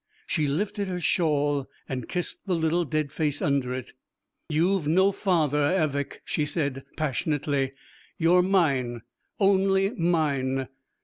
She 0.25 0.47
lifted 0.47 0.87
her 0.87 0.99
shawl 0.99 1.69
and 1.87 2.09
kissed 2.09 2.47
the 2.47 2.55
little 2.55 2.85
dead 2.85 3.11
face 3.11 3.39
under 3.39 3.71
it. 3.71 3.91
'You've 4.49 4.87
no 4.87 5.11
father, 5.11 5.59
avic,' 5.61 6.21
she 6.25 6.43
said 6.43 6.83
passionately. 6.97 7.73
'You're 8.17 8.41
mine, 8.41 9.03
only 9.39 9.91
mine. 9.91 10.69